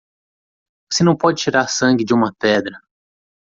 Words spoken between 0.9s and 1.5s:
Você não pode